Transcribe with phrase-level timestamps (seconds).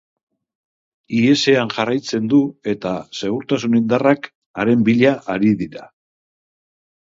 [1.17, 2.39] Ihesean jarraitzen du
[2.73, 4.27] eta segurtasun indarrak
[4.63, 5.89] haren bila ari dira.